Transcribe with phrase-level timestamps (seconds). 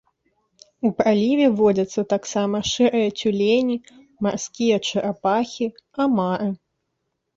[0.87, 3.77] У праліве водзяцца таксама шэрыя цюлені,
[4.29, 5.65] марскія чарапахі,
[6.07, 6.49] амары.